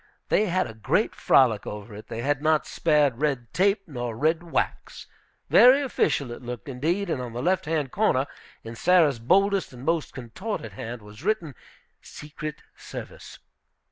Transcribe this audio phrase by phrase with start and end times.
[0.29, 2.07] They had a great frolic over it.
[2.07, 5.05] They had not spared red tape nor red wax.
[5.47, 8.25] Very official it looked, indeed, and on the left hand corner,
[8.63, 11.53] in Sarah's boldest and most contorted hand, was written,
[12.01, 13.37] "Secret service."